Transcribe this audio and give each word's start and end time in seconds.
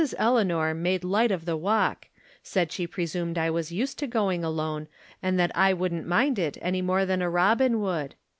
Eleanor 0.17 0.73
made 0.73 1.03
light 1.03 1.29
of 1.29 1.45
the 1.45 1.55
walk; 1.55 2.07
said 2.41 2.71
she 2.71 2.87
presumed 2.87 3.37
I 3.37 3.51
was 3.51 3.71
used 3.71 3.99
to 3.99 4.07
going 4.07 4.43
alone, 4.43 4.87
and 5.21 5.37
that 5.39 5.55
I 5.55 5.73
wouldn't 5.73 6.07
mind 6.07 6.39
it 6.39 6.57
any 6.59 6.81
more 6.81 7.05
than 7.05 7.21
a 7.21 7.29
robin 7.29 7.79
would. 7.81 8.15